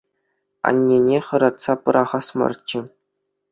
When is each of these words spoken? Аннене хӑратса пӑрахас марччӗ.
Аннене 0.67 1.17
хӑратса 1.27 1.73
пӑрахас 1.83 2.27
марччӗ. 2.37 2.79